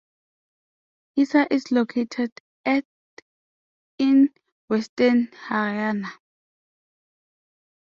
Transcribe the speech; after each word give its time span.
Hisar 1.15 1.45
is 1.51 1.71
located 1.71 2.31
at 2.65 2.85
in 3.99 4.33
western 4.67 5.27
Haryana. 5.27 6.09